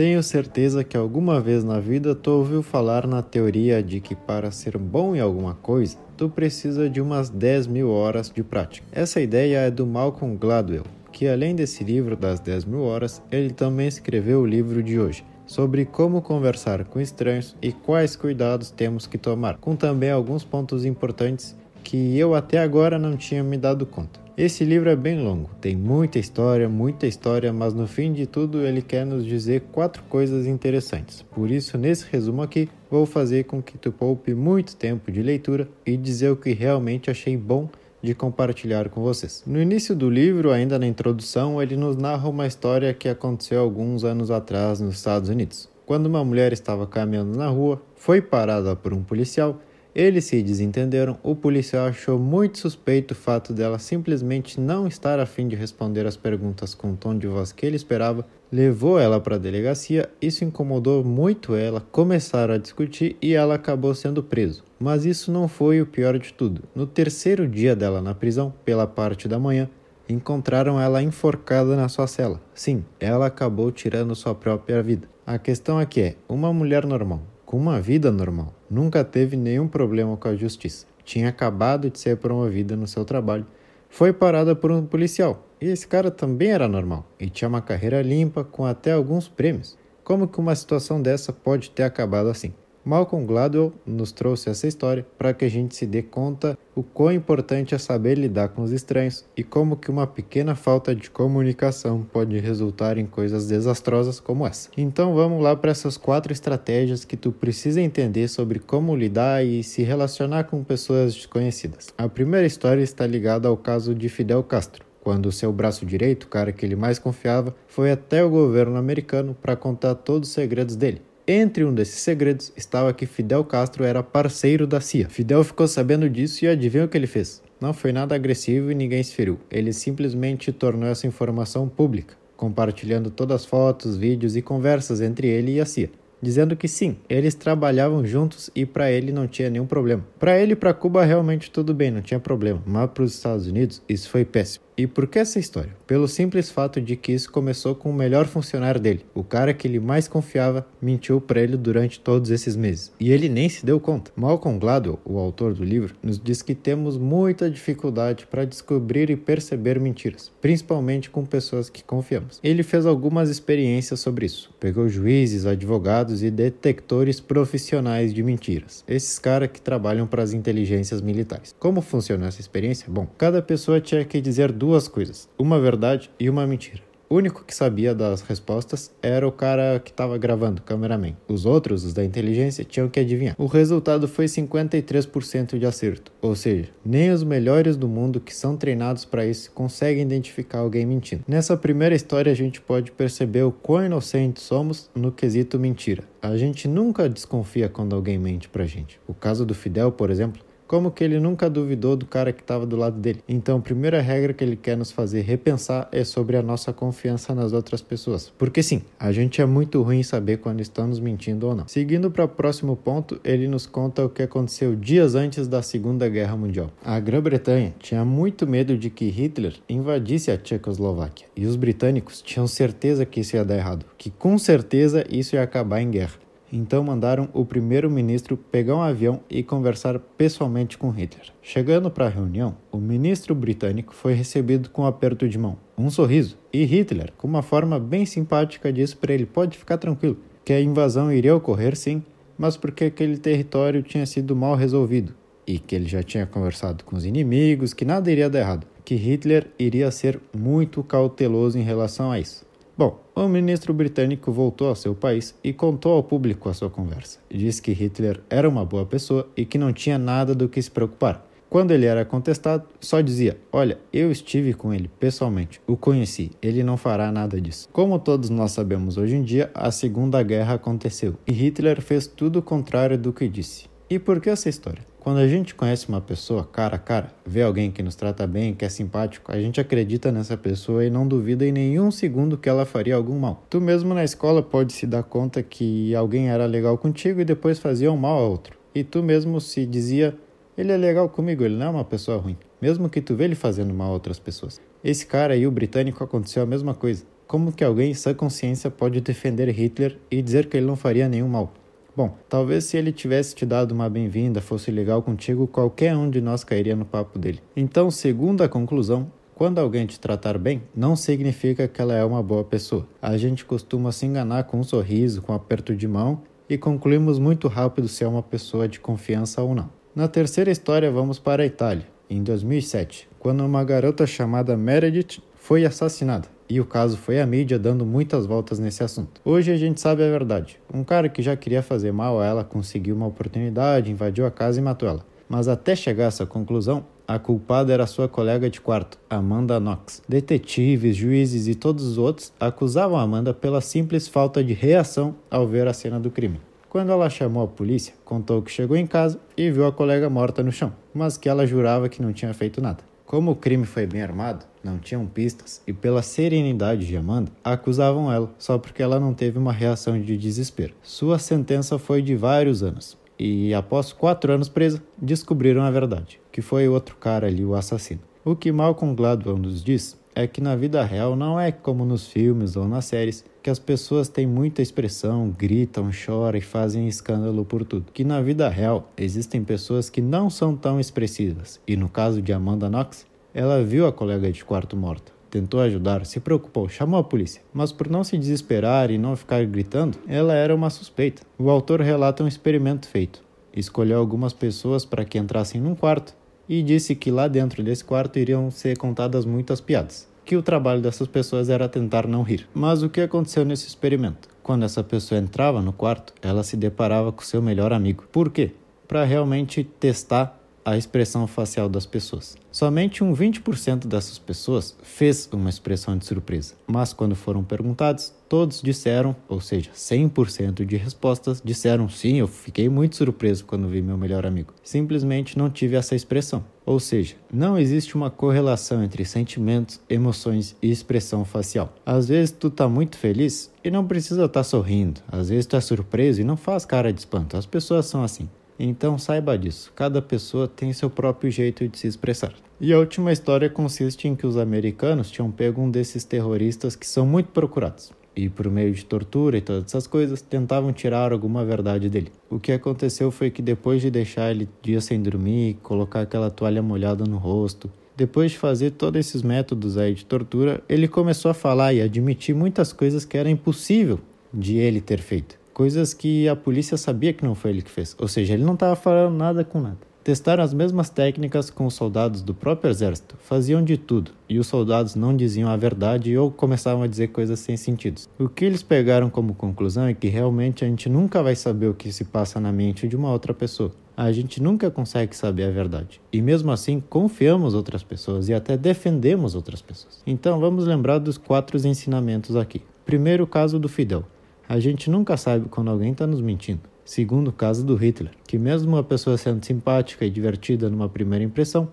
Tenho 0.00 0.22
certeza 0.22 0.82
que 0.82 0.96
alguma 0.96 1.42
vez 1.42 1.62
na 1.62 1.78
vida 1.78 2.14
tu 2.14 2.30
ouviu 2.30 2.62
falar 2.62 3.06
na 3.06 3.20
teoria 3.20 3.82
de 3.82 4.00
que 4.00 4.14
para 4.14 4.50
ser 4.50 4.78
bom 4.78 5.14
em 5.14 5.20
alguma 5.20 5.52
coisa, 5.52 5.98
tu 6.16 6.26
precisa 6.30 6.88
de 6.88 7.02
umas 7.02 7.28
10 7.28 7.66
mil 7.66 7.90
horas 7.90 8.32
de 8.34 8.42
prática. 8.42 8.86
Essa 8.92 9.20
ideia 9.20 9.58
é 9.58 9.70
do 9.70 9.86
Malcolm 9.86 10.38
Gladwell, 10.38 10.84
que 11.12 11.28
além 11.28 11.54
desse 11.54 11.84
livro 11.84 12.16
das 12.16 12.40
10 12.40 12.64
mil 12.64 12.80
horas, 12.80 13.20
ele 13.30 13.50
também 13.50 13.88
escreveu 13.88 14.40
o 14.40 14.46
livro 14.46 14.82
de 14.82 14.98
hoje, 14.98 15.22
sobre 15.44 15.84
como 15.84 16.22
conversar 16.22 16.82
com 16.86 16.98
estranhos 16.98 17.54
e 17.60 17.70
quais 17.70 18.16
cuidados 18.16 18.70
temos 18.70 19.06
que 19.06 19.18
tomar, 19.18 19.58
com 19.58 19.76
também 19.76 20.10
alguns 20.10 20.42
pontos 20.42 20.86
importantes 20.86 21.54
que 21.84 22.18
eu 22.18 22.34
até 22.34 22.56
agora 22.56 22.98
não 22.98 23.18
tinha 23.18 23.44
me 23.44 23.58
dado 23.58 23.84
conta. 23.84 24.18
Esse 24.36 24.64
livro 24.64 24.88
é 24.88 24.96
bem 24.96 25.22
longo, 25.22 25.50
tem 25.60 25.76
muita 25.76 26.18
história, 26.18 26.68
muita 26.68 27.06
história, 27.06 27.52
mas 27.52 27.74
no 27.74 27.86
fim 27.86 28.12
de 28.12 28.26
tudo 28.26 28.64
ele 28.64 28.80
quer 28.80 29.04
nos 29.04 29.26
dizer 29.26 29.64
quatro 29.72 30.02
coisas 30.04 30.46
interessantes. 30.46 31.22
Por 31.22 31.50
isso, 31.50 31.76
nesse 31.76 32.06
resumo 32.10 32.40
aqui, 32.40 32.68
vou 32.90 33.04
fazer 33.04 33.44
com 33.44 33.60
que 33.60 33.76
tu 33.76 33.92
poupe 33.92 34.32
muito 34.32 34.76
tempo 34.76 35.10
de 35.12 35.22
leitura 35.22 35.68
e 35.84 35.96
dizer 35.96 36.30
o 36.30 36.36
que 36.36 36.52
realmente 36.52 37.10
achei 37.10 37.36
bom 37.36 37.68
de 38.02 38.14
compartilhar 38.14 38.88
com 38.88 39.02
vocês. 39.02 39.42
No 39.46 39.60
início 39.60 39.94
do 39.94 40.08
livro, 40.08 40.50
ainda 40.50 40.78
na 40.78 40.86
introdução, 40.86 41.60
ele 41.60 41.76
nos 41.76 41.96
narra 41.96 42.28
uma 42.28 42.46
história 42.46 42.94
que 42.94 43.08
aconteceu 43.08 43.60
alguns 43.60 44.04
anos 44.04 44.30
atrás 44.30 44.80
nos 44.80 44.94
Estados 44.94 45.28
Unidos. 45.28 45.68
Quando 45.84 46.06
uma 46.06 46.24
mulher 46.24 46.52
estava 46.52 46.86
caminhando 46.86 47.36
na 47.36 47.48
rua, 47.48 47.82
foi 47.96 48.22
parada 48.22 48.74
por 48.76 48.94
um 48.94 49.02
policial 49.02 49.60
eles 49.94 50.24
se 50.24 50.42
desentenderam. 50.42 51.18
O 51.22 51.34
policial 51.34 51.86
achou 51.86 52.18
muito 52.18 52.58
suspeito 52.58 53.12
o 53.12 53.16
fato 53.16 53.52
dela 53.52 53.78
simplesmente 53.78 54.60
não 54.60 54.86
estar 54.86 55.18
a 55.18 55.26
fim 55.26 55.48
de 55.48 55.56
responder 55.56 56.06
as 56.06 56.16
perguntas 56.16 56.74
com 56.74 56.92
o 56.92 56.96
tom 56.96 57.16
de 57.16 57.26
voz 57.26 57.52
que 57.52 57.66
ele 57.66 57.76
esperava. 57.76 58.26
Levou 58.52 58.98
ela 58.98 59.20
para 59.20 59.36
a 59.36 59.38
delegacia, 59.38 60.08
isso 60.20 60.44
incomodou 60.44 61.04
muito 61.04 61.54
ela. 61.54 61.80
Começaram 61.92 62.54
a 62.54 62.58
discutir 62.58 63.16
e 63.22 63.32
ela 63.32 63.54
acabou 63.54 63.94
sendo 63.94 64.22
preso. 64.22 64.64
Mas 64.78 65.04
isso 65.04 65.30
não 65.30 65.46
foi 65.46 65.80
o 65.80 65.86
pior 65.86 66.18
de 66.18 66.32
tudo. 66.32 66.62
No 66.74 66.86
terceiro 66.86 67.46
dia 67.46 67.76
dela 67.76 68.02
na 68.02 68.14
prisão, 68.14 68.52
pela 68.64 68.86
parte 68.86 69.28
da 69.28 69.38
manhã, 69.38 69.68
encontraram 70.08 70.80
ela 70.80 71.02
enforcada 71.02 71.76
na 71.76 71.88
sua 71.88 72.06
cela. 72.06 72.40
Sim, 72.54 72.84
ela 72.98 73.26
acabou 73.26 73.70
tirando 73.70 74.14
sua 74.14 74.34
própria 74.34 74.82
vida. 74.82 75.08
A 75.26 75.38
questão 75.38 75.78
aqui 75.78 76.00
é: 76.00 76.16
uma 76.28 76.52
mulher 76.52 76.84
normal, 76.84 77.22
com 77.50 77.56
uma 77.56 77.80
vida 77.80 78.12
normal. 78.12 78.54
Nunca 78.70 79.02
teve 79.02 79.36
nenhum 79.36 79.66
problema 79.66 80.16
com 80.16 80.28
a 80.28 80.36
justiça. 80.36 80.86
Tinha 81.02 81.30
acabado 81.30 81.90
de 81.90 81.98
ser 81.98 82.16
promovida 82.16 82.76
no 82.76 82.86
seu 82.86 83.04
trabalho. 83.04 83.44
Foi 83.88 84.12
parada 84.12 84.54
por 84.54 84.70
um 84.70 84.86
policial. 84.86 85.44
E 85.60 85.66
esse 85.66 85.84
cara 85.84 86.12
também 86.12 86.52
era 86.52 86.68
normal 86.68 87.04
e 87.18 87.28
tinha 87.28 87.48
uma 87.48 87.60
carreira 87.60 88.02
limpa 88.02 88.44
com 88.44 88.64
até 88.64 88.92
alguns 88.92 89.26
prêmios. 89.26 89.76
Como 90.04 90.28
que 90.28 90.38
uma 90.38 90.54
situação 90.54 91.02
dessa 91.02 91.32
pode 91.32 91.72
ter 91.72 91.82
acabado 91.82 92.28
assim? 92.28 92.54
Malcolm 92.84 93.26
Gladwell 93.26 93.72
nos 93.86 94.10
trouxe 94.10 94.48
essa 94.48 94.66
história 94.66 95.06
para 95.18 95.34
que 95.34 95.44
a 95.44 95.48
gente 95.50 95.76
se 95.76 95.86
dê 95.86 96.02
conta 96.02 96.58
o 96.74 96.82
quão 96.82 97.12
importante 97.12 97.74
é 97.74 97.78
saber 97.78 98.16
lidar 98.16 98.48
com 98.48 98.62
os 98.62 98.72
estranhos 98.72 99.24
e 99.36 99.42
como 99.42 99.76
que 99.76 99.90
uma 99.90 100.06
pequena 100.06 100.54
falta 100.54 100.94
de 100.94 101.10
comunicação 101.10 102.06
pode 102.10 102.38
resultar 102.38 102.96
em 102.96 103.04
coisas 103.04 103.48
desastrosas 103.48 104.18
como 104.18 104.46
essa. 104.46 104.70
Então 104.76 105.14
vamos 105.14 105.42
lá 105.42 105.54
para 105.54 105.70
essas 105.70 105.98
quatro 105.98 106.32
estratégias 106.32 107.04
que 107.04 107.16
tu 107.16 107.30
precisa 107.30 107.82
entender 107.82 108.28
sobre 108.28 108.58
como 108.58 108.96
lidar 108.96 109.44
e 109.44 109.62
se 109.62 109.82
relacionar 109.82 110.44
com 110.44 110.64
pessoas 110.64 111.14
desconhecidas. 111.14 111.92
A 111.98 112.08
primeira 112.08 112.46
história 112.46 112.82
está 112.82 113.06
ligada 113.06 113.46
ao 113.46 113.56
caso 113.56 113.94
de 113.94 114.08
Fidel 114.08 114.42
Castro 114.42 114.90
quando 115.02 115.32
seu 115.32 115.52
braço 115.52 115.86
direito, 115.86 116.24
o 116.24 116.28
cara 116.28 116.52
que 116.52 116.64
ele 116.64 116.76
mais 116.76 116.98
confiava, 116.98 117.54
foi 117.66 117.90
até 117.90 118.22
o 118.22 118.30
governo 118.30 118.76
americano 118.76 119.34
para 119.40 119.56
contar 119.56 119.94
todos 119.94 120.28
os 120.28 120.34
segredos 120.34 120.76
dele. 120.76 121.02
Entre 121.26 121.64
um 121.64 121.72
desses 121.72 122.00
segredos 122.00 122.52
estava 122.56 122.92
que 122.92 123.06
Fidel 123.06 123.44
Castro 123.44 123.84
era 123.84 124.02
parceiro 124.02 124.66
da 124.66 124.80
CIA. 124.80 125.08
Fidel 125.08 125.44
ficou 125.44 125.68
sabendo 125.68 126.08
disso 126.08 126.44
e 126.44 126.48
adivinha 126.48 126.84
o 126.84 126.88
que 126.88 126.96
ele 126.96 127.06
fez? 127.06 127.42
Não 127.60 127.72
foi 127.72 127.92
nada 127.92 128.14
agressivo 128.14 128.70
e 128.70 128.74
ninguém 128.74 129.02
se 129.02 129.14
feriu. 129.14 129.38
Ele 129.50 129.72
simplesmente 129.72 130.50
tornou 130.50 130.88
essa 130.88 131.06
informação 131.06 131.68
pública, 131.68 132.14
compartilhando 132.36 133.10
todas 133.10 133.42
as 133.42 133.46
fotos, 133.46 133.96
vídeos 133.96 134.36
e 134.36 134.42
conversas 134.42 135.00
entre 135.00 135.28
ele 135.28 135.52
e 135.52 135.60
a 135.60 135.66
CIA 135.66 135.90
dizendo 136.22 136.56
que 136.56 136.68
sim, 136.68 136.96
eles 137.08 137.34
trabalhavam 137.34 138.04
juntos 138.04 138.50
e 138.54 138.66
para 138.66 138.90
ele 138.90 139.12
não 139.12 139.26
tinha 139.26 139.48
nenhum 139.48 139.66
problema. 139.66 140.04
Para 140.18 140.38
ele 140.38 140.52
e 140.52 140.56
para 140.56 140.74
Cuba 140.74 141.04
realmente 141.04 141.50
tudo 141.50 141.72
bem, 141.72 141.90
não 141.90 142.02
tinha 142.02 142.20
problema, 142.20 142.62
mas 142.66 142.90
para 142.90 143.04
os 143.04 143.14
Estados 143.14 143.46
Unidos 143.46 143.82
isso 143.88 144.08
foi 144.10 144.24
péssimo. 144.24 144.64
E 144.80 144.86
por 144.86 145.06
que 145.06 145.18
essa 145.18 145.38
história? 145.38 145.76
Pelo 145.86 146.08
simples 146.08 146.50
fato 146.50 146.80
de 146.80 146.96
que 146.96 147.12
isso 147.12 147.30
começou 147.30 147.74
com 147.74 147.90
o 147.90 147.94
melhor 147.94 148.26
funcionário 148.26 148.80
dele, 148.80 149.04
o 149.14 149.22
cara 149.22 149.52
que 149.52 149.68
ele 149.68 149.78
mais 149.78 150.08
confiava, 150.08 150.66
mentiu 150.80 151.20
para 151.20 151.42
ele 151.42 151.54
durante 151.58 152.00
todos 152.00 152.30
esses 152.30 152.56
meses. 152.56 152.90
E 152.98 153.12
ele 153.12 153.28
nem 153.28 153.46
se 153.46 153.66
deu 153.66 153.78
conta. 153.78 154.10
Malcolm 154.16 154.58
Gladwell, 154.58 154.98
o 155.04 155.18
autor 155.18 155.52
do 155.52 155.62
livro, 155.62 155.94
nos 156.02 156.18
diz 156.18 156.40
que 156.40 156.54
temos 156.54 156.96
muita 156.96 157.50
dificuldade 157.50 158.26
para 158.26 158.46
descobrir 158.46 159.10
e 159.10 159.16
perceber 159.16 159.78
mentiras, 159.78 160.32
principalmente 160.40 161.10
com 161.10 161.26
pessoas 161.26 161.68
que 161.68 161.84
confiamos. 161.84 162.40
Ele 162.42 162.62
fez 162.62 162.86
algumas 162.86 163.28
experiências 163.28 164.00
sobre 164.00 164.24
isso. 164.24 164.50
Pegou 164.58 164.88
juízes, 164.88 165.44
advogados 165.44 166.22
e 166.22 166.30
detectores 166.30 167.20
profissionais 167.20 168.14
de 168.14 168.22
mentiras. 168.22 168.82
Esses 168.88 169.18
caras 169.18 169.50
que 169.52 169.60
trabalham 169.60 170.06
para 170.06 170.22
as 170.22 170.32
inteligências 170.32 171.02
militares. 171.02 171.54
Como 171.58 171.82
funciona 171.82 172.28
essa 172.28 172.40
experiência? 172.40 172.86
Bom, 172.88 173.06
cada 173.18 173.42
pessoa 173.42 173.78
tinha 173.78 174.06
que 174.06 174.22
dizer 174.22 174.50
duas 174.50 174.69
duas 174.70 174.86
coisas, 174.86 175.28
uma 175.36 175.58
verdade 175.58 176.08
e 176.16 176.30
uma 176.30 176.46
mentira. 176.46 176.80
O 177.08 177.16
único 177.16 177.44
que 177.44 177.52
sabia 177.52 177.92
das 177.92 178.20
respostas 178.20 178.94
era 179.02 179.26
o 179.26 179.32
cara 179.32 179.80
que 179.84 179.90
estava 179.90 180.16
gravando, 180.16 180.60
o 180.60 180.64
cameraman. 180.64 181.16
Os 181.26 181.44
outros, 181.44 181.84
os 181.84 181.92
da 181.92 182.04
inteligência, 182.04 182.64
tinham 182.64 182.88
que 182.88 183.00
adivinhar. 183.00 183.34
O 183.36 183.46
resultado 183.46 184.06
foi 184.06 184.26
53% 184.26 185.58
de 185.58 185.66
acerto, 185.66 186.12
ou 186.22 186.36
seja, 186.36 186.68
nem 186.84 187.10
os 187.10 187.24
melhores 187.24 187.76
do 187.76 187.88
mundo 187.88 188.20
que 188.20 188.32
são 188.32 188.56
treinados 188.56 189.04
para 189.04 189.26
isso 189.26 189.50
conseguem 189.50 190.04
identificar 190.04 190.60
alguém 190.60 190.86
mentindo. 190.86 191.24
Nessa 191.26 191.56
primeira 191.56 191.96
história, 191.96 192.30
a 192.30 192.36
gente 192.36 192.60
pode 192.60 192.92
perceber 192.92 193.42
o 193.42 193.50
quão 193.50 193.86
inocentes 193.86 194.44
somos 194.44 194.88
no 194.94 195.10
quesito 195.10 195.58
mentira. 195.58 196.04
A 196.22 196.36
gente 196.36 196.68
nunca 196.68 197.08
desconfia 197.08 197.68
quando 197.68 197.96
alguém 197.96 198.20
mente 198.20 198.48
pra 198.48 198.66
gente. 198.66 199.00
O 199.08 199.14
caso 199.14 199.44
do 199.44 199.52
Fidel, 199.52 199.90
por 199.90 200.10
exemplo, 200.10 200.40
como 200.70 200.92
que 200.92 201.02
ele 201.02 201.18
nunca 201.18 201.50
duvidou 201.50 201.96
do 201.96 202.06
cara 202.06 202.32
que 202.32 202.42
estava 202.42 202.64
do 202.64 202.76
lado 202.76 202.96
dele. 202.96 203.24
Então, 203.28 203.58
a 203.58 203.60
primeira 203.60 204.00
regra 204.00 204.32
que 204.32 204.44
ele 204.44 204.54
quer 204.54 204.76
nos 204.76 204.92
fazer 204.92 205.22
repensar 205.22 205.88
é 205.90 206.04
sobre 206.04 206.36
a 206.36 206.42
nossa 206.42 206.72
confiança 206.72 207.34
nas 207.34 207.52
outras 207.52 207.82
pessoas. 207.82 208.32
Porque 208.38 208.62
sim, 208.62 208.82
a 208.96 209.10
gente 209.10 209.42
é 209.42 209.46
muito 209.46 209.82
ruim 209.82 209.98
em 209.98 210.02
saber 210.04 210.36
quando 210.36 210.60
estamos 210.60 211.00
mentindo 211.00 211.48
ou 211.48 211.56
não. 211.56 211.66
Seguindo 211.66 212.08
para 212.08 212.24
o 212.24 212.28
próximo 212.28 212.76
ponto, 212.76 213.20
ele 213.24 213.48
nos 213.48 213.66
conta 213.66 214.04
o 214.04 214.08
que 214.08 214.22
aconteceu 214.22 214.76
dias 214.76 215.16
antes 215.16 215.48
da 215.48 215.60
Segunda 215.60 216.08
Guerra 216.08 216.36
Mundial. 216.36 216.70
A 216.84 217.00
Grã-Bretanha 217.00 217.74
tinha 217.80 218.04
muito 218.04 218.46
medo 218.46 218.78
de 218.78 218.90
que 218.90 219.08
Hitler 219.08 219.56
invadisse 219.68 220.30
a 220.30 220.38
Tchecoslováquia, 220.38 221.26
e 221.36 221.46
os 221.46 221.56
britânicos 221.56 222.22
tinham 222.22 222.46
certeza 222.46 223.04
que 223.04 223.18
isso 223.18 223.34
ia 223.34 223.44
dar 223.44 223.56
errado, 223.56 223.84
que 223.98 224.08
com 224.08 224.38
certeza 224.38 225.04
isso 225.10 225.34
ia 225.34 225.42
acabar 225.42 225.80
em 225.80 225.90
guerra. 225.90 226.29
Então 226.52 226.82
mandaram 226.82 227.28
o 227.32 227.44
primeiro-ministro 227.44 228.36
pegar 228.36 228.76
um 228.76 228.82
avião 228.82 229.20
e 229.30 229.42
conversar 229.42 229.98
pessoalmente 229.98 230.76
com 230.76 230.90
Hitler. 230.90 231.26
Chegando 231.40 231.90
para 231.90 232.06
a 232.06 232.10
reunião, 232.10 232.56
o 232.72 232.78
ministro 232.78 233.34
britânico 233.34 233.94
foi 233.94 234.14
recebido 234.14 234.70
com 234.70 234.82
um 234.82 234.86
aperto 234.86 235.28
de 235.28 235.38
mão, 235.38 235.56
um 235.78 235.90
sorriso, 235.90 236.36
e 236.52 236.64
Hitler, 236.64 237.12
com 237.16 237.28
uma 237.28 237.42
forma 237.42 237.78
bem 237.78 238.04
simpática, 238.04 238.72
disse 238.72 238.96
para 238.96 239.14
ele: 239.14 239.26
pode 239.26 239.56
ficar 239.56 239.78
tranquilo, 239.78 240.18
que 240.44 240.52
a 240.52 240.60
invasão 240.60 241.12
iria 241.12 241.36
ocorrer 241.36 241.76
sim, 241.76 242.02
mas 242.36 242.56
porque 242.56 242.86
aquele 242.86 243.16
território 243.16 243.82
tinha 243.82 244.04
sido 244.06 244.34
mal 244.34 244.54
resolvido 244.56 245.14
e 245.46 245.58
que 245.58 245.74
ele 245.74 245.86
já 245.86 246.02
tinha 246.02 246.26
conversado 246.26 246.84
com 246.84 246.96
os 246.96 247.04
inimigos, 247.04 247.74
que 247.74 247.84
nada 247.84 248.10
iria 248.10 248.30
dar 248.30 248.40
errado, 248.40 248.66
que 248.84 248.94
Hitler 248.94 249.48
iria 249.58 249.90
ser 249.90 250.20
muito 250.36 250.82
cauteloso 250.82 251.58
em 251.58 251.62
relação 251.62 252.10
a 252.10 252.18
isso. 252.20 252.46
Bom, 252.80 252.98
o 253.14 253.28
ministro 253.28 253.74
britânico 253.74 254.32
voltou 254.32 254.68
ao 254.68 254.74
seu 254.74 254.94
país 254.94 255.34
e 255.44 255.52
contou 255.52 255.92
ao 255.92 256.02
público 256.02 256.48
a 256.48 256.54
sua 256.54 256.70
conversa. 256.70 257.18
Disse 257.28 257.60
que 257.60 257.72
Hitler 257.72 258.22
era 258.30 258.48
uma 258.48 258.64
boa 258.64 258.86
pessoa 258.86 259.28
e 259.36 259.44
que 259.44 259.58
não 259.58 259.70
tinha 259.70 259.98
nada 259.98 260.34
do 260.34 260.48
que 260.48 260.62
se 260.62 260.70
preocupar. 260.70 261.22
Quando 261.50 261.72
ele 261.72 261.84
era 261.84 262.06
contestado, 262.06 262.64
só 262.80 263.02
dizia: 263.02 263.36
Olha, 263.52 263.78
eu 263.92 264.10
estive 264.10 264.54
com 264.54 264.72
ele 264.72 264.90
pessoalmente, 264.98 265.60
o 265.66 265.76
conheci, 265.76 266.30
ele 266.40 266.62
não 266.62 266.78
fará 266.78 267.12
nada 267.12 267.38
disso. 267.38 267.68
Como 267.70 267.98
todos 267.98 268.30
nós 268.30 268.52
sabemos 268.52 268.96
hoje 268.96 269.14
em 269.14 269.22
dia, 269.22 269.50
a 269.52 269.70
Segunda 269.70 270.22
Guerra 270.22 270.54
aconteceu 270.54 271.16
e 271.26 271.32
Hitler 271.32 271.82
fez 271.82 272.06
tudo 272.06 272.38
o 272.38 272.42
contrário 272.42 272.96
do 272.96 273.12
que 273.12 273.28
disse. 273.28 273.68
E 273.90 273.98
por 273.98 274.22
que 274.22 274.30
essa 274.30 274.48
história? 274.48 274.89
Quando 275.00 275.16
a 275.16 275.26
gente 275.26 275.54
conhece 275.54 275.88
uma 275.88 276.02
pessoa 276.02 276.44
cara 276.44 276.76
a 276.76 276.78
cara, 276.78 277.10
vê 277.24 277.40
alguém 277.40 277.70
que 277.70 277.82
nos 277.82 277.94
trata 277.94 278.26
bem, 278.26 278.52
que 278.52 278.66
é 278.66 278.68
simpático, 278.68 279.32
a 279.32 279.40
gente 279.40 279.58
acredita 279.58 280.12
nessa 280.12 280.36
pessoa 280.36 280.84
e 280.84 280.90
não 280.90 281.08
duvida 281.08 281.46
em 281.46 281.50
nenhum 281.50 281.90
segundo 281.90 282.36
que 282.36 282.50
ela 282.50 282.66
faria 282.66 282.96
algum 282.96 283.18
mal. 283.18 283.42
Tu 283.48 283.62
mesmo 283.62 283.94
na 283.94 284.04
escola 284.04 284.42
pode 284.42 284.74
se 284.74 284.86
dar 284.86 285.02
conta 285.02 285.42
que 285.42 285.94
alguém 285.94 286.28
era 286.28 286.44
legal 286.44 286.76
contigo 286.76 287.18
e 287.18 287.24
depois 287.24 287.58
fazia 287.58 287.90
um 287.90 287.96
mal 287.96 288.18
a 288.18 288.28
outro. 288.28 288.58
E 288.74 288.84
tu 288.84 289.02
mesmo 289.02 289.40
se 289.40 289.64
dizia, 289.64 290.14
ele 290.54 290.70
é 290.70 290.76
legal 290.76 291.08
comigo, 291.08 291.44
ele 291.44 291.56
não 291.56 291.66
é 291.66 291.70
uma 291.70 291.84
pessoa 291.84 292.18
ruim. 292.18 292.36
Mesmo 292.60 292.90
que 292.90 293.00
tu 293.00 293.14
vê 293.14 293.24
ele 293.24 293.34
fazendo 293.34 293.72
mal 293.72 293.88
a 293.88 293.94
outras 293.94 294.18
pessoas. 294.18 294.60
Esse 294.84 295.06
cara 295.06 295.32
aí, 295.32 295.46
o 295.46 295.50
britânico, 295.50 296.04
aconteceu 296.04 296.42
a 296.42 296.46
mesma 296.46 296.74
coisa. 296.74 297.04
Como 297.26 297.52
que 297.52 297.64
alguém 297.64 297.92
em 297.92 297.94
sã 297.94 298.12
consciência 298.12 298.70
pode 298.70 299.00
defender 299.00 299.48
Hitler 299.48 299.96
e 300.10 300.20
dizer 300.20 300.46
que 300.46 300.58
ele 300.58 300.66
não 300.66 300.76
faria 300.76 301.08
nenhum 301.08 301.28
mal? 301.28 301.54
Bom, 302.00 302.16
talvez 302.30 302.64
se 302.64 302.78
ele 302.78 302.92
tivesse 302.92 303.34
te 303.34 303.44
dado 303.44 303.72
uma 303.72 303.86
bem-vinda, 303.86 304.40
fosse 304.40 304.70
legal 304.70 305.02
contigo, 305.02 305.46
qualquer 305.46 305.94
um 305.94 306.08
de 306.08 306.18
nós 306.18 306.42
cairia 306.42 306.74
no 306.74 306.86
papo 306.86 307.18
dele. 307.18 307.42
Então, 307.54 307.90
segundo 307.90 308.42
a 308.42 308.48
conclusão, 308.48 309.12
quando 309.34 309.58
alguém 309.58 309.84
te 309.84 310.00
tratar 310.00 310.38
bem, 310.38 310.62
não 310.74 310.96
significa 310.96 311.68
que 311.68 311.78
ela 311.78 311.92
é 311.92 312.02
uma 312.02 312.22
boa 312.22 312.42
pessoa. 312.42 312.88
A 313.02 313.18
gente 313.18 313.44
costuma 313.44 313.92
se 313.92 314.06
enganar 314.06 314.44
com 314.44 314.60
um 314.60 314.64
sorriso, 314.64 315.20
com 315.20 315.32
um 315.32 315.36
aperto 315.36 315.76
de 315.76 315.86
mão 315.86 316.22
e 316.48 316.56
concluímos 316.56 317.18
muito 317.18 317.48
rápido 317.48 317.86
se 317.86 318.02
é 318.02 318.08
uma 318.08 318.22
pessoa 318.22 318.66
de 318.66 318.80
confiança 318.80 319.42
ou 319.42 319.54
não. 319.54 319.68
Na 319.94 320.08
terceira 320.08 320.50
história, 320.50 320.90
vamos 320.90 321.18
para 321.18 321.42
a 321.42 321.46
Itália, 321.46 321.86
em 322.08 322.22
2007, 322.22 323.10
quando 323.18 323.44
uma 323.44 323.62
garota 323.62 324.06
chamada 324.06 324.56
Meredith 324.56 325.22
foi 325.34 325.66
assassinada. 325.66 326.28
E 326.50 326.58
o 326.58 326.64
caso 326.64 326.96
foi 326.96 327.20
a 327.20 327.26
mídia 327.26 327.60
dando 327.60 327.86
muitas 327.86 328.26
voltas 328.26 328.58
nesse 328.58 328.82
assunto. 328.82 329.20
Hoje 329.24 329.52
a 329.52 329.56
gente 329.56 329.80
sabe 329.80 330.02
a 330.02 330.10
verdade. 330.10 330.58
Um 330.74 330.82
cara 330.82 331.08
que 331.08 331.22
já 331.22 331.36
queria 331.36 331.62
fazer 331.62 331.92
mal 331.92 332.20
a 332.20 332.26
ela 332.26 332.42
conseguiu 332.42 332.96
uma 332.96 333.06
oportunidade, 333.06 333.92
invadiu 333.92 334.26
a 334.26 334.32
casa 334.32 334.58
e 334.58 334.62
matou 334.62 334.88
ela. 334.88 335.06
Mas 335.28 335.46
até 335.46 335.76
chegar 335.76 336.06
a 336.06 336.08
essa 336.08 336.26
conclusão, 336.26 336.84
a 337.06 337.20
culpada 337.20 337.72
era 337.72 337.86
sua 337.86 338.08
colega 338.08 338.50
de 338.50 338.60
quarto, 338.60 338.98
Amanda 339.08 339.60
Knox. 339.60 340.02
Detetives, 340.08 340.96
juízes 340.96 341.46
e 341.46 341.54
todos 341.54 341.84
os 341.84 341.98
outros 341.98 342.32
acusavam 342.40 342.98
Amanda 342.98 343.32
pela 343.32 343.60
simples 343.60 344.08
falta 344.08 344.42
de 344.42 344.52
reação 344.52 345.14
ao 345.30 345.46
ver 345.46 345.68
a 345.68 345.72
cena 345.72 346.00
do 346.00 346.10
crime. 346.10 346.40
Quando 346.68 346.90
ela 346.90 347.08
chamou 347.08 347.44
a 347.44 347.48
polícia, 347.48 347.94
contou 348.04 348.42
que 348.42 348.50
chegou 348.50 348.76
em 348.76 348.88
casa 348.88 349.20
e 349.36 349.52
viu 349.52 349.66
a 349.66 349.72
colega 349.72 350.10
morta 350.10 350.42
no 350.42 350.50
chão, 350.50 350.72
mas 350.92 351.16
que 351.16 351.28
ela 351.28 351.46
jurava 351.46 351.88
que 351.88 352.02
não 352.02 352.12
tinha 352.12 352.34
feito 352.34 352.60
nada. 352.60 352.89
Como 353.10 353.32
o 353.32 353.34
crime 353.34 353.64
foi 353.64 353.88
bem 353.88 354.02
armado, 354.02 354.46
não 354.62 354.78
tinham 354.78 355.04
pistas 355.04 355.60
e, 355.66 355.72
pela 355.72 356.00
serenidade 356.00 356.86
de 356.86 356.96
Amanda, 356.96 357.32
acusavam 357.42 358.12
ela 358.12 358.32
só 358.38 358.56
porque 358.56 358.80
ela 358.80 359.00
não 359.00 359.12
teve 359.12 359.36
uma 359.36 359.52
reação 359.52 360.00
de 360.00 360.16
desespero. 360.16 360.74
Sua 360.80 361.18
sentença 361.18 361.76
foi 361.76 362.02
de 362.02 362.14
vários 362.14 362.62
anos, 362.62 362.96
e 363.18 363.52
após 363.52 363.92
quatro 363.92 364.32
anos 364.32 364.48
presa, 364.48 364.80
descobriram 364.96 365.62
a 365.62 365.72
verdade, 365.72 366.20
que 366.30 366.40
foi 366.40 366.68
outro 366.68 366.94
cara 366.98 367.26
ali 367.26 367.44
o 367.44 367.56
assassino. 367.56 368.00
O 368.24 368.36
que 368.36 368.52
Malcolm 368.52 368.94
Gladwell 368.94 369.38
nos 369.38 369.64
diz 369.64 369.98
é 370.14 370.28
que 370.28 370.40
na 370.40 370.54
vida 370.54 370.84
real 370.84 371.16
não 371.16 371.40
é 371.40 371.50
como 371.50 371.84
nos 371.84 372.06
filmes 372.06 372.54
ou 372.54 372.68
nas 372.68 372.84
séries, 372.84 373.24
que 373.42 373.50
as 373.50 373.58
pessoas 373.58 374.08
têm 374.08 374.26
muita 374.26 374.62
expressão, 374.62 375.34
gritam, 375.36 375.90
choram 375.90 376.38
e 376.38 376.42
fazem 376.42 376.88
escândalo 376.88 377.44
por 377.44 377.64
tudo. 377.64 377.92
Que 377.92 378.04
na 378.04 378.20
vida 378.20 378.48
real 378.48 378.90
existem 378.96 379.42
pessoas 379.42 379.88
que 379.88 380.00
não 380.00 380.28
são 380.28 380.56
tão 380.56 380.78
expressivas, 380.78 381.60
e 381.66 381.76
no 381.76 381.88
caso 381.88 382.20
de 382.20 382.32
Amanda 382.32 382.68
Knox, 382.68 383.06
ela 383.32 383.62
viu 383.62 383.86
a 383.86 383.92
colega 383.92 384.30
de 384.30 384.44
quarto 384.44 384.76
morta 384.76 385.20
tentou 385.30 385.60
ajudar, 385.60 386.04
se 386.04 386.18
preocupou, 386.18 386.68
chamou 386.68 386.98
a 386.98 387.04
polícia, 387.04 387.40
mas 387.54 387.70
por 387.72 387.88
não 387.88 388.02
se 388.02 388.18
desesperar 388.18 388.90
e 388.90 388.98
não 388.98 389.14
ficar 389.14 389.46
gritando, 389.46 389.96
ela 390.08 390.34
era 390.34 390.54
uma 390.54 390.68
suspeita. 390.68 391.22
O 391.38 391.48
autor 391.48 391.80
relata 391.80 392.24
um 392.24 392.28
experimento 392.28 392.88
feito. 392.88 393.22
Escolheu 393.54 393.98
algumas 393.98 394.32
pessoas 394.32 394.84
para 394.84 395.04
que 395.04 395.18
entrassem 395.18 395.60
num 395.60 395.74
quarto 395.74 396.14
e 396.48 396.62
disse 396.62 396.94
que 396.94 397.10
lá 397.10 397.28
dentro 397.28 397.62
desse 397.62 397.84
quarto 397.84 398.18
iriam 398.18 398.50
ser 398.50 398.76
contadas 398.76 399.24
muitas 399.24 399.60
piadas. 399.60 400.09
Que 400.30 400.36
o 400.36 400.42
trabalho 400.44 400.80
dessas 400.80 401.08
pessoas 401.08 401.48
era 401.48 401.68
tentar 401.68 402.06
não 402.06 402.22
rir. 402.22 402.48
Mas 402.54 402.84
o 402.84 402.88
que 402.88 403.00
aconteceu 403.00 403.44
nesse 403.44 403.66
experimento? 403.66 404.28
Quando 404.44 404.64
essa 404.64 404.80
pessoa 404.80 405.20
entrava 405.20 405.60
no 405.60 405.72
quarto, 405.72 406.14
ela 406.22 406.44
se 406.44 406.56
deparava 406.56 407.10
com 407.10 407.20
seu 407.20 407.42
melhor 407.42 407.72
amigo. 407.72 408.04
Por 408.12 408.30
quê? 408.30 408.52
Para 408.86 409.02
realmente 409.02 409.64
testar 409.64 410.38
a 410.64 410.76
expressão 410.76 411.26
facial 411.26 411.68
das 411.68 411.84
pessoas. 411.84 412.36
Somente 412.52 413.02
um 413.02 413.12
20% 413.12 413.88
dessas 413.88 414.20
pessoas 414.20 414.76
fez 414.84 415.28
uma 415.32 415.50
expressão 415.50 415.98
de 415.98 416.06
surpresa, 416.06 416.54
mas 416.64 416.92
quando 416.92 417.16
foram 417.16 417.42
perguntados, 417.42 418.12
todos 418.30 418.62
disseram, 418.62 419.16
ou 419.28 419.40
seja, 419.40 419.72
100% 419.74 420.64
de 420.64 420.76
respostas 420.76 421.42
disseram 421.44 421.88
sim, 421.88 422.18
eu 422.18 422.28
fiquei 422.28 422.68
muito 422.68 422.94
surpreso 422.94 423.44
quando 423.44 423.66
vi 423.66 423.82
meu 423.82 423.98
melhor 423.98 424.24
amigo. 424.24 424.54
Simplesmente 424.62 425.36
não 425.36 425.50
tive 425.50 425.74
essa 425.74 425.96
expressão. 425.96 426.44
Ou 426.64 426.78
seja, 426.78 427.16
não 427.32 427.58
existe 427.58 427.96
uma 427.96 428.08
correlação 428.08 428.84
entre 428.84 429.04
sentimentos, 429.04 429.80
emoções 429.90 430.54
e 430.62 430.70
expressão 430.70 431.24
facial. 431.24 431.74
Às 431.84 432.06
vezes 432.06 432.30
tu 432.30 432.48
tá 432.48 432.68
muito 432.68 432.96
feliz 432.96 433.50
e 433.64 433.70
não 433.70 433.84
precisa 433.84 434.26
estar 434.26 434.40
tá 434.40 434.44
sorrindo. 434.44 435.00
Às 435.10 435.30
vezes 435.30 435.46
tu 435.46 435.56
é 435.56 435.60
surpreso 435.60 436.20
e 436.20 436.24
não 436.24 436.36
faz 436.36 436.64
cara 436.64 436.92
de 436.92 437.00
espanto. 437.00 437.36
As 437.36 437.46
pessoas 437.46 437.86
são 437.86 438.04
assim. 438.04 438.28
Então 438.56 438.96
saiba 438.96 439.36
disso, 439.36 439.72
cada 439.74 440.00
pessoa 440.00 440.46
tem 440.46 440.72
seu 440.72 440.88
próprio 440.88 441.32
jeito 441.32 441.66
de 441.66 441.76
se 441.76 441.88
expressar. 441.88 442.32
E 442.60 442.72
a 442.72 442.78
última 442.78 443.10
história 443.10 443.50
consiste 443.50 444.06
em 444.06 444.14
que 444.14 444.26
os 444.26 444.36
americanos 444.36 445.10
tinham 445.10 445.32
pego 445.32 445.60
um 445.62 445.70
desses 445.70 446.04
terroristas 446.04 446.76
que 446.76 446.86
são 446.86 447.04
muito 447.04 447.30
procurados. 447.30 447.90
E 448.24 448.28
por 448.28 448.50
meio 448.50 448.74
de 448.74 448.84
tortura 448.84 449.38
e 449.38 449.40
todas 449.40 449.64
essas 449.64 449.86
coisas, 449.86 450.20
tentavam 450.20 450.72
tirar 450.72 451.12
alguma 451.12 451.44
verdade 451.44 451.88
dele. 451.88 452.12
O 452.28 452.38
que 452.38 452.52
aconteceu 452.52 453.10
foi 453.10 453.30
que 453.30 453.40
depois 453.40 453.80
de 453.80 453.90
deixar 453.90 454.30
ele 454.30 454.48
dias 454.60 454.84
sem 454.84 455.00
dormir, 455.00 455.56
colocar 455.62 456.02
aquela 456.02 456.30
toalha 456.30 456.62
molhada 456.62 457.04
no 457.04 457.16
rosto, 457.16 457.70
depois 457.96 458.32
de 458.32 458.38
fazer 458.38 458.72
todos 458.72 459.00
esses 459.00 459.22
métodos 459.22 459.78
aí 459.78 459.94
de 459.94 460.04
tortura, 460.04 460.62
ele 460.68 460.86
começou 460.86 461.30
a 461.30 461.34
falar 461.34 461.72
e 461.72 461.80
admitir 461.80 462.34
muitas 462.34 462.72
coisas 462.72 463.04
que 463.04 463.16
era 463.16 463.30
impossível 463.30 463.98
de 464.32 464.56
ele 464.56 464.80
ter 464.80 465.00
feito 465.00 465.40
coisas 465.60 465.92
que 465.92 466.26
a 466.26 466.34
polícia 466.34 466.78
sabia 466.78 467.12
que 467.12 467.22
não 467.22 467.34
foi 467.34 467.50
ele 467.50 467.60
que 467.60 467.70
fez. 467.70 467.94
Ou 467.98 468.08
seja, 468.08 468.32
ele 468.32 468.42
não 468.42 468.54
estava 468.54 468.74
falando 468.74 469.14
nada 469.14 469.44
com 469.44 469.60
nada. 469.60 469.89
Testaram 470.02 470.42
as 470.42 470.54
mesmas 470.54 470.88
técnicas 470.88 471.50
com 471.50 471.66
os 471.66 471.74
soldados 471.74 472.22
do 472.22 472.32
próprio 472.32 472.70
exército, 472.70 473.16
faziam 473.18 473.62
de 473.62 473.76
tudo, 473.76 474.12
e 474.26 474.38
os 474.38 474.46
soldados 474.46 474.94
não 474.94 475.14
diziam 475.14 475.50
a 475.50 475.56
verdade 475.58 476.16
ou 476.16 476.30
começavam 476.30 476.82
a 476.82 476.86
dizer 476.86 477.08
coisas 477.08 477.38
sem 477.38 477.54
sentido. 477.54 478.00
O 478.18 478.26
que 478.26 478.46
eles 478.46 478.62
pegaram 478.62 479.10
como 479.10 479.34
conclusão 479.34 479.84
é 479.84 479.92
que 479.92 480.08
realmente 480.08 480.64
a 480.64 480.68
gente 480.68 480.88
nunca 480.88 481.22
vai 481.22 481.36
saber 481.36 481.66
o 481.66 481.74
que 481.74 481.92
se 481.92 482.04
passa 482.04 482.40
na 482.40 482.50
mente 482.50 482.88
de 482.88 482.96
uma 482.96 483.12
outra 483.12 483.34
pessoa. 483.34 483.72
A 483.94 484.10
gente 484.10 484.42
nunca 484.42 484.70
consegue 484.70 485.14
saber 485.14 485.44
a 485.44 485.50
verdade. 485.50 486.00
E 486.10 486.22
mesmo 486.22 486.50
assim, 486.50 486.80
confiamos 486.80 487.52
outras 487.52 487.82
pessoas 487.82 488.30
e 488.30 488.32
até 488.32 488.56
defendemos 488.56 489.34
outras 489.34 489.60
pessoas. 489.60 490.02
Então 490.06 490.40
vamos 490.40 490.64
lembrar 490.64 490.98
dos 490.98 491.18
quatro 491.18 491.58
ensinamentos 491.58 492.36
aqui. 492.36 492.62
Primeiro, 492.86 493.24
o 493.24 493.26
caso 493.26 493.58
do 493.58 493.68
Fidel. 493.68 494.04
A 494.48 494.58
gente 494.58 494.88
nunca 494.88 495.18
sabe 495.18 495.50
quando 495.50 495.70
alguém 495.70 495.92
está 495.92 496.06
nos 496.06 496.22
mentindo. 496.22 496.62
Segundo 496.90 497.28
o 497.28 497.32
caso 497.32 497.64
do 497.64 497.76
Hitler, 497.76 498.10
que 498.26 498.36
mesmo 498.36 498.72
uma 498.72 498.82
pessoa 498.82 499.16
sendo 499.16 499.46
simpática 499.46 500.04
e 500.04 500.10
divertida 500.10 500.68
numa 500.68 500.88
primeira 500.88 501.24
impressão, 501.24 501.68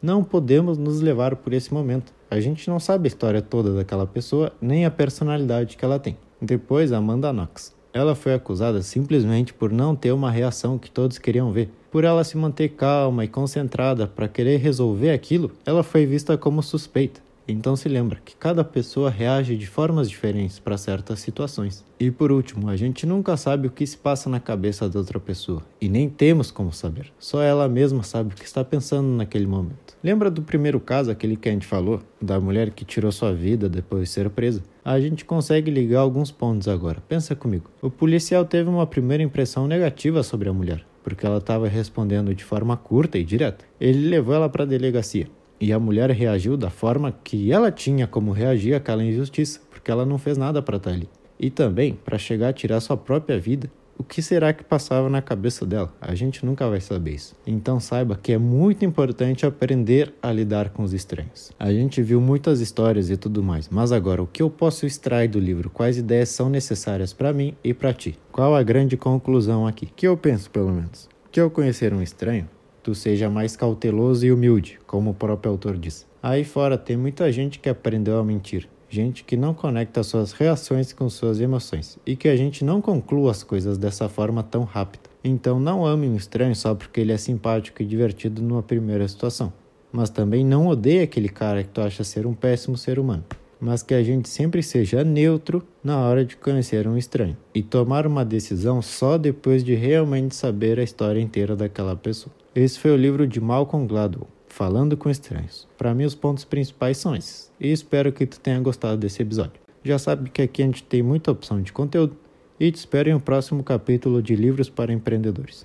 não 0.00 0.24
podemos 0.24 0.78
nos 0.78 1.02
levar 1.02 1.36
por 1.36 1.52
esse 1.52 1.74
momento. 1.74 2.10
A 2.30 2.40
gente 2.40 2.70
não 2.70 2.80
sabe 2.80 3.06
a 3.06 3.08
história 3.08 3.42
toda 3.42 3.74
daquela 3.74 4.06
pessoa, 4.06 4.50
nem 4.62 4.86
a 4.86 4.90
personalidade 4.90 5.76
que 5.76 5.84
ela 5.84 5.98
tem. 5.98 6.16
Depois, 6.40 6.90
Amanda 6.90 7.30
Knox. 7.34 7.76
Ela 7.92 8.14
foi 8.14 8.32
acusada 8.32 8.80
simplesmente 8.80 9.52
por 9.52 9.70
não 9.70 9.94
ter 9.94 10.10
uma 10.10 10.30
reação 10.30 10.78
que 10.78 10.90
todos 10.90 11.18
queriam 11.18 11.52
ver. 11.52 11.70
Por 11.90 12.02
ela 12.02 12.24
se 12.24 12.38
manter 12.38 12.70
calma 12.70 13.26
e 13.26 13.28
concentrada 13.28 14.06
para 14.06 14.26
querer 14.26 14.56
resolver 14.56 15.10
aquilo, 15.10 15.50
ela 15.66 15.82
foi 15.82 16.06
vista 16.06 16.38
como 16.38 16.62
suspeita. 16.62 17.20
Então 17.46 17.74
se 17.74 17.88
lembra 17.88 18.20
que 18.24 18.36
cada 18.36 18.62
pessoa 18.62 19.10
reage 19.10 19.56
de 19.56 19.66
formas 19.66 20.08
diferentes 20.08 20.58
para 20.58 20.76
certas 20.76 21.20
situações. 21.20 21.84
E 21.98 22.10
por 22.10 22.32
último, 22.32 22.68
a 22.68 22.76
gente 22.76 23.06
nunca 23.06 23.36
sabe 23.36 23.68
o 23.68 23.70
que 23.70 23.86
se 23.86 23.96
passa 23.96 24.28
na 24.28 24.40
cabeça 24.40 24.88
da 24.88 24.98
outra 24.98 25.20
pessoa 25.20 25.62
e 25.80 25.88
nem 25.88 26.08
temos 26.08 26.50
como 26.50 26.72
saber. 26.72 27.12
Só 27.18 27.42
ela 27.42 27.68
mesma 27.68 28.02
sabe 28.02 28.32
o 28.32 28.36
que 28.36 28.44
está 28.44 28.64
pensando 28.64 29.08
naquele 29.08 29.46
momento. 29.46 29.96
Lembra 30.02 30.30
do 30.30 30.42
primeiro 30.42 30.80
caso, 30.80 31.10
aquele 31.10 31.36
que 31.36 31.48
a 31.48 31.52
gente 31.52 31.66
falou, 31.66 32.00
da 32.20 32.40
mulher 32.40 32.70
que 32.70 32.84
tirou 32.84 33.12
sua 33.12 33.32
vida 33.32 33.68
depois 33.68 34.02
de 34.02 34.08
ser 34.08 34.30
presa? 34.30 34.62
A 34.84 34.98
gente 35.00 35.24
consegue 35.24 35.70
ligar 35.70 36.00
alguns 36.00 36.32
pontos 36.32 36.66
agora. 36.66 37.02
Pensa 37.08 37.36
comigo. 37.36 37.70
O 37.80 37.90
policial 37.90 38.44
teve 38.44 38.68
uma 38.68 38.86
primeira 38.86 39.22
impressão 39.22 39.68
negativa 39.68 40.22
sobre 40.24 40.48
a 40.48 40.52
mulher, 40.52 40.84
porque 41.04 41.24
ela 41.24 41.38
estava 41.38 41.68
respondendo 41.68 42.34
de 42.34 42.42
forma 42.42 42.76
curta 42.76 43.16
e 43.16 43.24
direta. 43.24 43.64
Ele 43.80 44.08
levou 44.08 44.34
ela 44.34 44.48
para 44.48 44.64
a 44.64 44.66
delegacia. 44.66 45.28
E 45.62 45.72
a 45.72 45.78
mulher 45.78 46.10
reagiu 46.10 46.56
da 46.56 46.70
forma 46.70 47.14
que 47.22 47.52
ela 47.52 47.70
tinha 47.70 48.04
como 48.04 48.32
reagir 48.32 48.74
àquela 48.74 49.04
injustiça, 49.04 49.60
porque 49.70 49.92
ela 49.92 50.04
não 50.04 50.18
fez 50.18 50.36
nada 50.36 50.60
para 50.60 50.76
estar 50.76 50.90
ali. 50.90 51.08
E 51.38 51.50
também, 51.50 51.94
para 52.04 52.18
chegar 52.18 52.48
a 52.48 52.52
tirar 52.52 52.80
sua 52.80 52.96
própria 52.96 53.38
vida, 53.38 53.70
o 53.96 54.02
que 54.02 54.20
será 54.20 54.52
que 54.52 54.64
passava 54.64 55.08
na 55.08 55.22
cabeça 55.22 55.64
dela? 55.64 55.94
A 56.00 56.16
gente 56.16 56.44
nunca 56.44 56.68
vai 56.68 56.80
saber 56.80 57.12
isso. 57.12 57.36
Então 57.46 57.78
saiba 57.78 58.18
que 58.20 58.32
é 58.32 58.38
muito 58.38 58.84
importante 58.84 59.46
aprender 59.46 60.12
a 60.20 60.32
lidar 60.32 60.70
com 60.70 60.82
os 60.82 60.92
estranhos. 60.92 61.52
A 61.60 61.72
gente 61.72 62.02
viu 62.02 62.20
muitas 62.20 62.60
histórias 62.60 63.08
e 63.08 63.16
tudo 63.16 63.40
mais, 63.40 63.68
mas 63.68 63.92
agora 63.92 64.20
o 64.20 64.26
que 64.26 64.42
eu 64.42 64.50
posso 64.50 64.84
extrair 64.84 65.28
do 65.28 65.38
livro? 65.38 65.70
Quais 65.70 65.96
ideias 65.96 66.30
são 66.30 66.50
necessárias 66.50 67.12
para 67.12 67.32
mim 67.32 67.54
e 67.62 67.72
para 67.72 67.94
ti? 67.94 68.18
Qual 68.32 68.56
a 68.56 68.64
grande 68.64 68.96
conclusão 68.96 69.64
aqui? 69.64 69.86
Que 69.86 70.08
eu 70.08 70.16
penso, 70.16 70.50
pelo 70.50 70.72
menos. 70.72 71.08
Que 71.30 71.38
ao 71.38 71.48
conhecer 71.48 71.94
um 71.94 72.02
estranho, 72.02 72.48
tu 72.82 72.94
seja 72.94 73.30
mais 73.30 73.56
cauteloso 73.56 74.26
e 74.26 74.32
humilde, 74.32 74.78
como 74.86 75.10
o 75.10 75.14
próprio 75.14 75.52
autor 75.52 75.76
diz. 75.76 76.06
Aí 76.22 76.44
fora 76.44 76.76
tem 76.76 76.96
muita 76.96 77.30
gente 77.30 77.58
que 77.58 77.68
aprendeu 77.68 78.18
a 78.18 78.24
mentir, 78.24 78.68
gente 78.88 79.24
que 79.24 79.36
não 79.36 79.54
conecta 79.54 80.02
suas 80.02 80.32
reações 80.32 80.92
com 80.92 81.08
suas 81.08 81.40
emoções 81.40 81.98
e 82.06 82.14
que 82.14 82.28
a 82.28 82.36
gente 82.36 82.64
não 82.64 82.80
conclua 82.80 83.30
as 83.30 83.42
coisas 83.42 83.78
dessa 83.78 84.08
forma 84.08 84.42
tão 84.42 84.64
rápida. 84.64 85.04
Então 85.24 85.58
não 85.58 85.86
ame 85.86 86.08
um 86.08 86.16
estranho 86.16 86.54
só 86.54 86.74
porque 86.74 87.00
ele 87.00 87.12
é 87.12 87.16
simpático 87.16 87.82
e 87.82 87.86
divertido 87.86 88.42
numa 88.42 88.62
primeira 88.62 89.06
situação, 89.08 89.52
mas 89.92 90.10
também 90.10 90.44
não 90.44 90.66
odeie 90.66 91.02
aquele 91.02 91.28
cara 91.28 91.62
que 91.62 91.70
tu 91.70 91.80
acha 91.80 92.04
ser 92.04 92.26
um 92.26 92.34
péssimo 92.34 92.76
ser 92.76 92.98
humano. 92.98 93.24
Mas 93.62 93.80
que 93.80 93.94
a 93.94 94.02
gente 94.02 94.28
sempre 94.28 94.60
seja 94.60 95.04
neutro 95.04 95.62
na 95.84 95.96
hora 95.96 96.24
de 96.24 96.36
conhecer 96.36 96.88
um 96.88 96.98
estranho 96.98 97.36
e 97.54 97.62
tomar 97.62 98.08
uma 98.08 98.24
decisão 98.24 98.82
só 98.82 99.16
depois 99.16 99.62
de 99.62 99.72
realmente 99.72 100.34
saber 100.34 100.80
a 100.80 100.82
história 100.82 101.20
inteira 101.20 101.54
daquela 101.54 101.94
pessoa. 101.94 102.34
Esse 102.56 102.80
foi 102.80 102.90
o 102.90 102.96
livro 102.96 103.24
de 103.24 103.40
Malcolm 103.40 103.86
Gladwell, 103.86 104.26
Falando 104.48 104.96
com 104.96 105.08
Estranhos. 105.08 105.68
Para 105.78 105.94
mim, 105.94 106.04
os 106.04 106.16
pontos 106.16 106.44
principais 106.44 106.98
são 106.98 107.14
esses, 107.14 107.52
e 107.60 107.70
espero 107.70 108.12
que 108.12 108.26
tu 108.26 108.40
tenha 108.40 108.58
gostado 108.58 108.96
desse 108.96 109.22
episódio. 109.22 109.62
Já 109.84 109.96
sabe 109.96 110.28
que 110.28 110.42
aqui 110.42 110.60
a 110.60 110.66
gente 110.66 110.82
tem 110.82 111.00
muita 111.00 111.30
opção 111.30 111.62
de 111.62 111.72
conteúdo 111.72 112.16
e 112.58 112.70
te 112.70 112.76
espero 112.76 113.08
em 113.08 113.14
um 113.14 113.20
próximo 113.20 113.62
capítulo 113.62 114.20
de 114.20 114.34
Livros 114.34 114.68
para 114.68 114.92
Empreendedores. 114.92 115.64